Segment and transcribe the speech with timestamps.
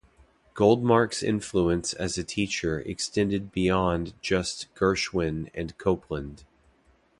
[0.55, 6.43] Goldmark's influence as a teacher extended beyond just Gershwin and Copland.